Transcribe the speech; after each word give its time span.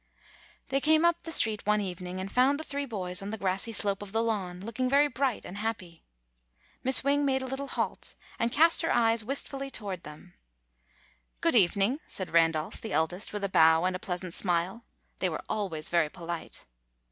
They 0.69 0.81
came 0.81 1.05
up 1.05 1.21
the 1.21 1.31
street 1.31 1.67
one 1.67 1.79
evening, 1.79 2.19
and 2.19 2.31
found 2.31 2.59
the 2.59 2.63
three 2.63 2.87
boys 2.87 3.21
on 3.21 3.29
the 3.29 3.37
grassy 3.37 3.71
slope 3.71 4.01
of 4.01 4.11
the 4.11 4.23
lawn, 4.23 4.59
looking 4.59 4.89
very 4.89 5.07
bright 5.07 5.45
and 5.45 5.57
happy. 5.57 6.01
[103] 6.81 6.83
AN 6.83 6.89
EASTER 6.89 7.07
LILY 7.07 7.17
Miss 7.17 7.19
Wing 7.21 7.25
made 7.27 7.41
a 7.43 7.47
little 7.47 7.67
halt, 7.67 8.15
and 8.39 8.51
cast 8.51 8.81
her 8.81 8.91
eyes 8.91 9.23
wistfully 9.23 9.69
toward 9.69 10.01
them. 10.01 10.33
''Good 11.39 11.53
evening," 11.53 11.99
said 12.07 12.31
Randolph, 12.31 12.81
the 12.81 12.93
eldest, 12.93 13.31
with 13.31 13.43
a 13.43 13.47
bow 13.49 13.83
and 13.85 13.95
a 13.95 13.99
pleasant 13.99 14.33
smile. 14.33 14.85
They 15.19 15.29
were 15.29 15.43
always 15.47 15.89
very 15.89 16.09
polite. 16.09 16.65